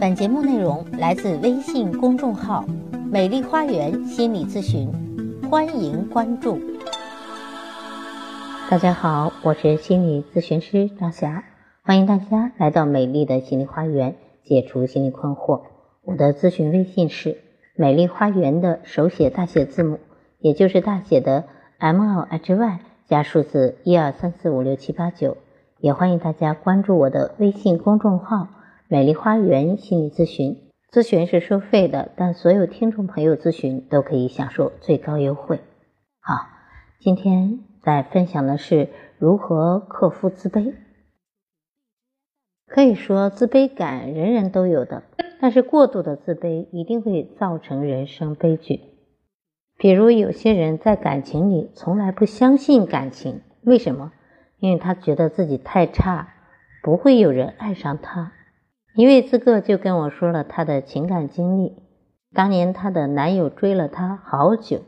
[0.00, 2.64] 本节目内容来自微信公众号
[3.10, 4.90] “美丽花园心理咨询”，
[5.48, 6.58] 欢迎关注。
[8.68, 11.44] 大家好，我是心理咨询师张霞，
[11.82, 15.62] 欢迎大家来到美丽的心理花园，解除心理困惑。
[16.02, 17.38] 我的咨询微信是
[17.76, 20.00] “美丽花园”的手写大写字母，
[20.40, 21.44] 也就是大写的
[21.78, 25.36] M L H Y 加数字一二三四五六七八九。
[25.78, 28.48] 也欢迎大家关注我的微信公众号
[28.88, 35.60] “美丽花园心理咨询”，咨询是收费的，但所有听众朋友咨询都可以享受最高优惠。
[36.20, 36.34] 好，
[37.00, 40.74] 今天在分享的是如何克服自卑。
[42.66, 45.02] 可以说，自卑感人人都有的，
[45.40, 48.80] 但是过度的自卑一定会造成人生悲剧。
[49.78, 54.12] 比如，有些人在感情里从来不相信感情，为什么？
[54.60, 56.34] 因为他觉得自己太差，
[56.82, 58.32] 不会有人爱上他。
[58.96, 61.76] 一位自个就跟我说了他的情感经历：
[62.32, 64.82] 当年她的男友追了她好久，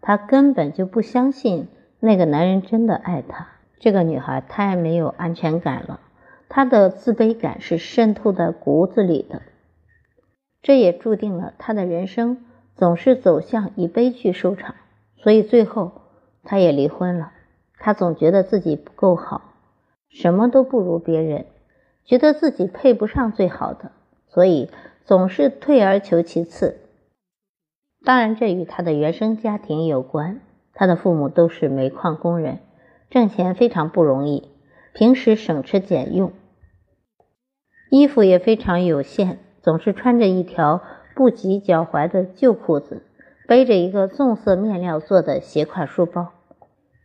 [0.00, 1.68] 她根本就不相信
[2.00, 3.46] 那个男人真的爱她。
[3.78, 6.00] 这个女孩太没有安全感了，
[6.48, 9.42] 她的自卑感是渗透在骨子里的，
[10.60, 14.74] 这也注定了她的人生总是走向以悲剧收场。
[15.16, 15.92] 所以最后，
[16.42, 17.30] 她也离婚了。
[17.78, 19.54] 他总觉得自己不够好，
[20.08, 21.46] 什么都不如别人，
[22.04, 23.92] 觉得自己配不上最好的，
[24.28, 24.70] 所以
[25.04, 26.78] 总是退而求其次。
[28.04, 30.40] 当然，这与他的原生家庭有关。
[30.74, 32.60] 他的父母都是煤矿工人，
[33.10, 34.48] 挣钱非常不容易，
[34.94, 36.32] 平时省吃俭用，
[37.90, 40.82] 衣服也非常有限，总是穿着一条
[41.14, 43.02] 不及脚踝的旧裤子，
[43.46, 46.32] 背着一个棕色面料做的斜挎书包。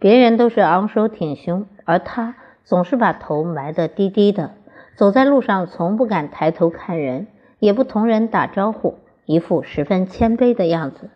[0.00, 4.54] 别人都是昂首挺胸，而他总是把头埋得低低的，
[4.96, 7.26] 走在路上从不敢抬头看人，
[7.58, 11.10] 也不同人打招呼，一副十分谦卑的样子。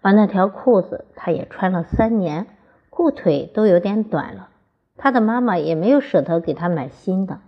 [0.00, 2.46] 而那条裤子他也穿了三年，
[2.88, 4.48] 裤腿都有点短了。
[4.96, 7.38] 他的妈妈也没有舍得给他买新的。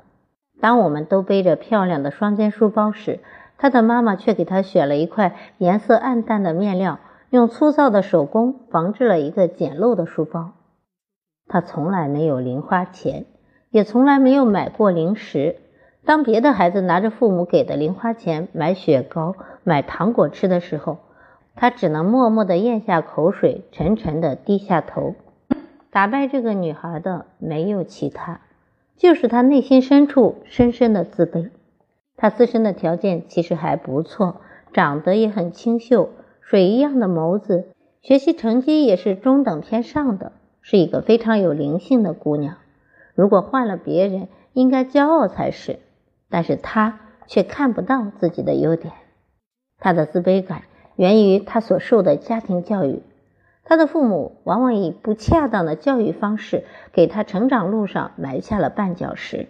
[0.61, 3.21] 当我们都背着漂亮的双肩书包时，
[3.59, 6.99] 他的妈妈却给他选了一块颜色暗淡的面料，
[7.31, 10.53] 用粗糙的手工缝制了一个简陋的书包。
[11.47, 13.27] 他从来没有零花钱，
[13.73, 15.57] 也从来没有买过零食。
[16.05, 19.35] 当别的孩子拿着父母给的零花钱买雪糕、
[19.65, 20.99] 买糖果吃的时候，
[21.57, 25.15] 他只能默默地咽下口水，沉沉地低下头。
[25.91, 28.43] 打败这个女孩的没有其他，
[28.97, 31.51] 就是他内心深处深深的自卑。
[32.17, 36.11] 他自身的条件其实还不错，长得也很清秀，
[36.43, 37.69] 水一样的眸子，
[38.03, 40.33] 学习成绩也是中等偏上的。
[40.61, 42.59] 是一个非常有灵性的姑娘，
[43.15, 45.79] 如果换了别人，应该骄傲才是。
[46.29, 48.95] 但是他却看不到自己的优点，
[49.79, 50.63] 他的自卑感
[50.97, 53.03] 源于他所受的家庭教育。
[53.65, 59.47] 他的父母往往以不恰当的教育方式，给他成长路上埋下了绊脚石。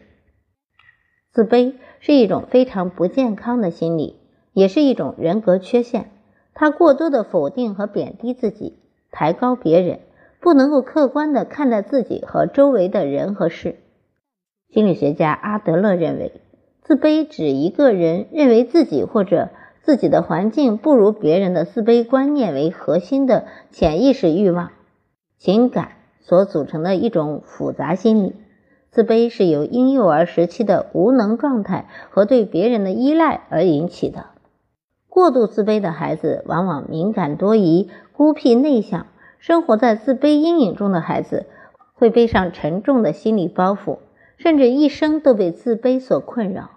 [1.31, 4.21] 自卑是一种非常不健康的心理，
[4.53, 6.11] 也是一种人格缺陷。
[6.53, 8.79] 他过多的否定和贬低自己，
[9.11, 10.01] 抬高别人。
[10.43, 13.77] 不能够客观的看待自己和周围的人和事。
[14.69, 16.41] 心理学家阿德勒认为，
[16.83, 19.51] 自卑指一个人认为自己或者
[19.83, 24.73] 自己的环境不如别人的自卑观念为核心的潜意识欲望、
[25.39, 28.35] 情感所组成的一种复杂心理。
[28.91, 34.27] 自卑是由婴幼儿时期的无能状态和对别人的依赖而引起的。
[35.09, 39.07] 过度自卑的孩子往往敏感多疑、孤僻内向。
[39.43, 41.47] 生活在自卑阴影中的孩子，
[41.95, 43.99] 会背上沉重的心理包袱，
[44.37, 46.71] 甚至一生都被自卑所困扰。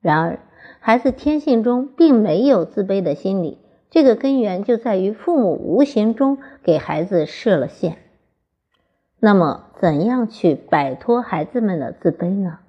[0.00, 0.38] 然而，
[0.78, 3.58] 孩子天性中并没有自卑的心理，
[3.90, 7.96] 这个根源就在于父母无形中给孩子设了限。
[9.18, 12.60] 那么，怎样去摆脱孩子们的自卑呢？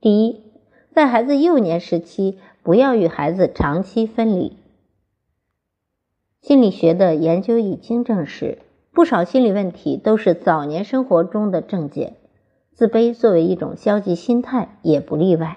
[0.00, 0.42] 第一，
[0.92, 4.58] 在孩子幼年时期，不要与孩子长期分离。
[6.46, 8.58] 心理学的研究已经证实，
[8.92, 12.12] 不少心理问题都是早年生活中的症结，
[12.72, 15.56] 自卑作为一种消极心态也不例外。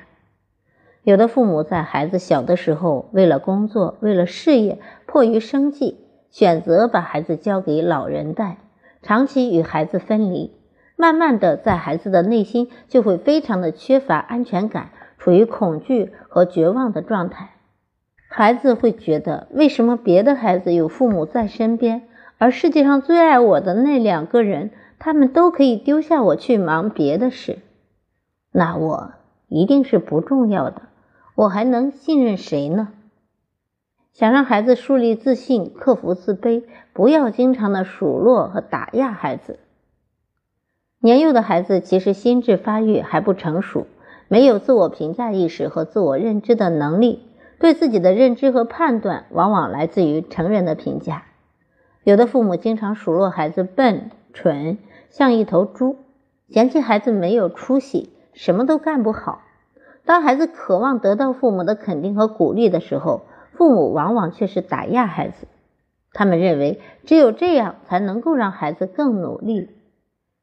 [1.04, 6.00] 有的父母在孩子小的时候，为了工作、为了事业，迫于生计，
[6.32, 8.58] 选择把孩子交给老人带，
[9.04, 10.56] 长期与孩子分离，
[10.96, 14.90] 慢慢的，在孩子的内心就会非常的缺乏安全感，
[15.20, 17.59] 处于恐惧和绝望的状态。
[18.31, 22.04] 孩子会觉得，为什么别的孩子有父母在身边，
[22.38, 27.58] 而世界上最爱我的那两个人，他们都可以丢下我去忙别的事，
[28.52, 29.14] 那我
[29.48, 30.84] 一定是不重要的，
[31.34, 32.90] 我还能信任谁呢？
[34.14, 39.58] 想让孩子树立自信，克服自卑，不要经常的数落和打压孩子。
[41.00, 43.88] 年幼的孩子其实心智发育还不成熟，
[44.28, 47.24] 没有自我评价意识和自我认知的能力，
[47.60, 51.26] 对自己的认知和判断往往来自于成人的评价。
[52.04, 54.78] 有的父母经常数落孩子笨、蠢，
[55.10, 55.98] 像一头猪，
[56.48, 59.42] 嫌弃孩子没有出息，什么都干不好。
[60.06, 65.48] 当孩子渴望得到父母的肯定和鼓励的时候，父母往往却是打压孩子。
[66.14, 69.70] 他们认为只有这样才能够让孩子更努力。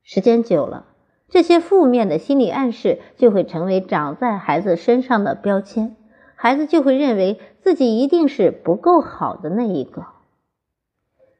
[0.05, 0.85] 时间久了，
[1.29, 5.97] 这些负面的心理暗示就会成为长在孩子身上的标签，
[6.37, 10.07] 孩子就会认为自己一定是不够好的那一个。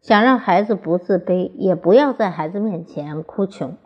[0.01, 3.77] 想让孩子不自卑，也不要在孩子面前哭穷。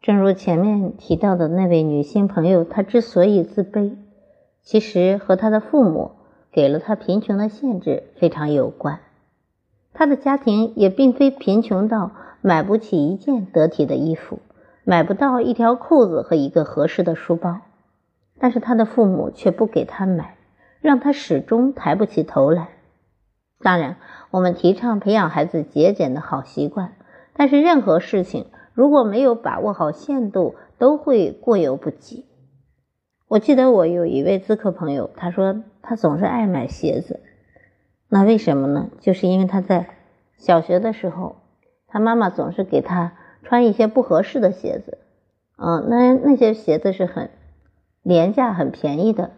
[0.00, 3.96] 正如前面提到的那位女性朋友，她之所以自卑，
[4.62, 6.12] 其实和她的父母
[6.52, 9.00] 给了她贫穷的限制非常有关。
[9.92, 14.38] 她的家庭也并非贫穷到买不起一件得体的衣服，
[14.84, 17.60] 买不到一条裤子和一个合适的书包，
[18.38, 20.35] 但是她的父母却不给她买，
[20.80, 22.68] 让他始终抬不起头来。
[23.60, 23.96] 当然，
[24.30, 26.92] 我们提倡培养孩子节俭的好习惯，
[27.34, 28.46] 但是任何事情。
[28.74, 32.26] 如果没有把握好限度，都会过犹不及。
[33.26, 37.20] 我记得我有一位咨客朋友，他说他总是爱买鞋子，
[38.10, 38.90] 那为什么呢？
[39.00, 39.88] 就是因为他在
[40.36, 41.36] 小学的时候，
[41.86, 44.98] 他妈妈总是给他穿一些不合适的鞋子，
[45.56, 47.30] 嗯，那那些鞋子是很
[48.02, 49.30] 廉价、很便宜的。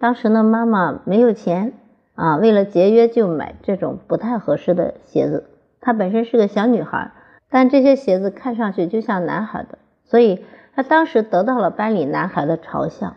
[0.00, 1.72] 当时呢，妈妈没有钱
[2.14, 5.48] 啊，为了节约就买这种不太合适的鞋子。
[5.80, 7.12] 她本身是个小女孩。
[7.50, 13.16] 但这些鞋子看上去就像男孩的，所以她当时得到了班里男孩的嘲笑。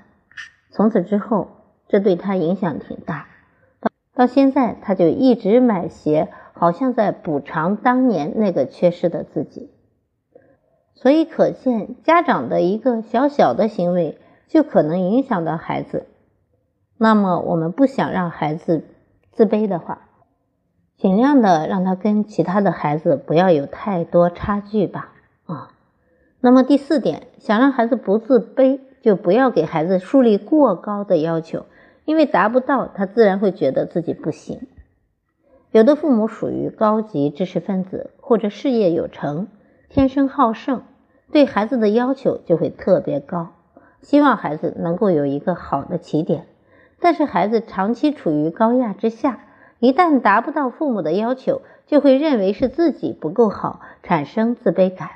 [0.69, 1.49] 从此之后，
[1.89, 3.27] 这对他影响挺大。
[3.81, 9.69] 到到现在，他就一直买鞋，好像在补偿当年那个缺失的自己。
[10.95, 14.17] 所以可见，家长的一个小小的行为
[14.47, 16.05] 就可能影响到孩子。
[17.03, 18.83] 那么，我们不想让孩子
[19.31, 20.07] 自卑的话。
[20.97, 25.11] 尽量的让他跟其他的孩子不要有太多差距吧，
[25.47, 25.71] 啊，
[26.41, 31.65] 那么第四点，想让孩子不自卑，就不要给孩子树立过高的要求，
[32.05, 34.67] 因为达不到，他自然会觉得自己不行。
[35.71, 39.47] 有的父母属于高级知识分子或者事业有成，
[39.89, 40.83] 天生好胜，
[41.31, 43.53] 对孩子的要求就会特别高，
[44.03, 46.45] 希望孩子能够有一个好的起点，
[47.01, 49.41] 但是孩子长期处于高压之下。
[49.79, 55.09] 一旦达不到父母的要求，就会认为是自己不够好，产生自卑感。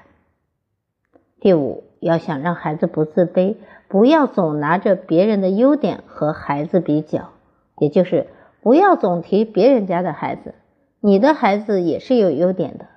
[1.40, 7.30] 第五，要想让孩子不自卑，不要总拿着别人的优点和孩子比较，
[7.78, 8.26] 也就是
[8.62, 10.56] 不要总提别人家的孩子，
[11.00, 12.88] 你的孩子也是有优点的，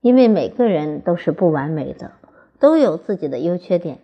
[0.00, 2.10] 因为每个人都是不完美的，
[2.58, 3.98] 都有自己的优缺点。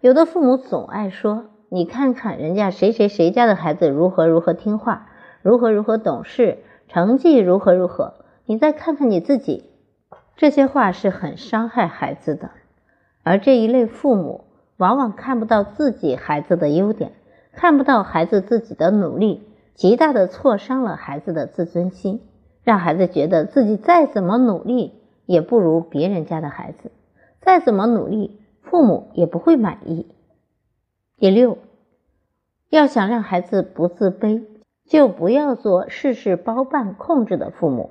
[0.00, 5.08] 有的父母总爱说：“你看看人家谁谁谁家的孩子如何如何听话。”
[5.42, 8.14] 如何如何懂事，成绩如何如何？
[8.46, 9.64] 你再看看你自己，
[10.36, 12.50] 这些话是很伤害孩子的。
[13.24, 14.44] 而这一类父母
[14.76, 17.12] 往往看不到自己孩子的优点，
[17.52, 19.42] 看不到孩子自己的努力，
[19.74, 22.22] 极大的挫伤了孩子的自尊心，
[22.62, 24.94] 让孩子觉得自己再怎么努力
[25.26, 26.90] 也不如别人家的孩子，
[27.42, 30.06] 再怎么努力，父母也不会满意。
[31.18, 31.58] 第六，
[32.70, 34.44] 要想让孩子不自卑。
[34.86, 37.88] 就不要做事事包办控制的父母。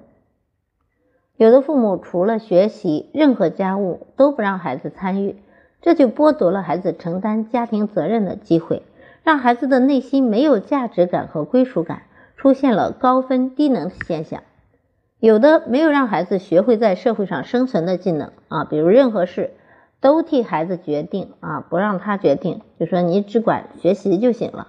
[1.37, 5.35] 有的父母除了学习，任何家务都不让孩子参与，
[5.81, 8.83] 这就剥夺了孩子承担家庭责任的机会，
[9.23, 12.03] 让孩子的内心没有价值感和归属感，
[12.37, 14.43] 出现了高分低能的现象。
[15.19, 19.49] 有的没有让孩子学会在社会上生存的技能啊，比如任何事
[20.03, 24.67] 都替孩子决定啊，不让他决定，就说你只管学习就行了。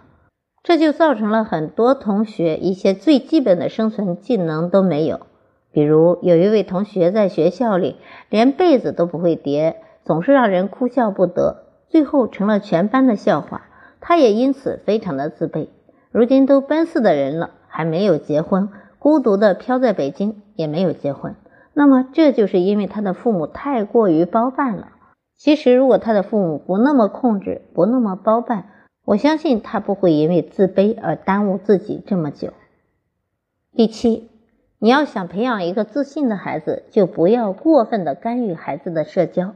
[0.62, 5.26] 这就造成了很多同学一些最基本的生存技能都没有，
[5.72, 7.96] 比如有一位同学在学校里
[8.30, 13.62] 连被子都不会叠，总是让人哭笑不得，最后成了全班的笑话。
[14.00, 15.66] 他也因此非常的自卑。
[16.12, 18.68] 如今都奔四的人了，还没有结婚，
[19.00, 21.34] 孤独的飘在北京，也没有结婚。
[21.72, 24.92] 那么这就是因为他的父母太过于包办了。
[25.36, 28.70] 其实如果他的父母不那么控制，不那么包办。
[29.04, 32.54] 我相信他不会因为自卑而耽误自己这么久。
[33.74, 34.30] 第七，
[34.78, 39.54] 你要想培养一个自信的孩子，就不要过分的干预孩子的社交。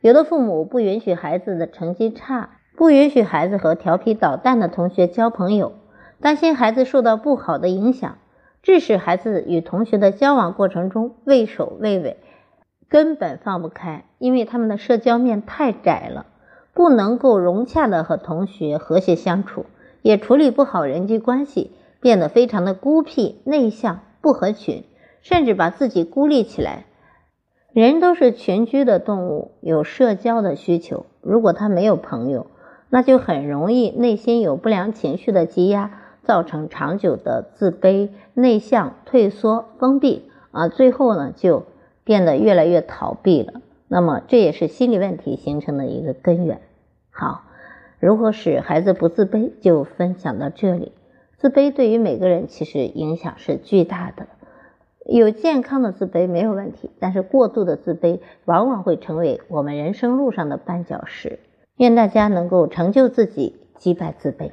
[0.00, 5.72] 有的父母不允许孩子的成绩差，不允许孩子和调皮捣蛋的同学交朋友，
[6.20, 8.18] 担心孩子受到不好的影响，
[8.62, 12.18] 致使孩子与同学的交往过程中畏首畏尾，
[12.90, 16.26] 根本放不开，因为他们的社交面太窄了，
[16.74, 19.64] 不能够融洽的和同学和谐相处，
[20.02, 21.70] 也处理不好人际关系，
[22.00, 24.82] 变得非常的孤僻内向，不合群，
[25.22, 26.84] 甚至把自己孤立起来。
[27.72, 31.06] 人都是群居的动物，有社交的需求。
[31.20, 32.48] 如果他没有朋友，
[32.88, 41.62] 那就很容易内心有不良情绪的积压，造成长久的自卑、内向、退缩、封闭啊，最后呢就
[42.10, 43.62] 变得越来越逃避了。
[43.86, 46.60] 那么这也是心理问题形成的一个根源。
[47.08, 47.44] 好，
[48.00, 50.90] 如何使孩子不自卑，就分享到这里。
[51.38, 54.26] 自卑对于每个人其实影响是巨大的。
[55.06, 61.38] 有健康的自卑没有问题，但是过度的自卑往往会成为我们人生路上的绊脚石。
[61.76, 64.50] 愿大家能够成就自己，击败自卑。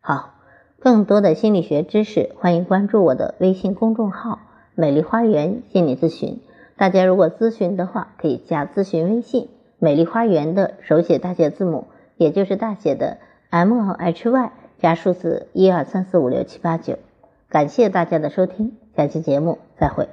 [0.00, 0.34] 好，
[0.80, 4.40] 更多的心理学知识，欢迎关注我的微信公众号
[4.74, 6.40] “美丽花园心理咨询”。
[6.76, 13.18] 大家如果咨询的话，可以加咨询微信“美丽花园”的手写大写字母，也就是大写的
[13.50, 16.98] M O H Y 加数字一二三四五六七八九。
[17.48, 18.76] 感谢大家的收听。
[18.96, 20.08] 下期节目再会。